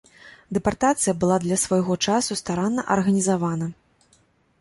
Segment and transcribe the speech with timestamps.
[0.57, 3.67] Дэпартацыя была для свайго часу старанна арганізавана.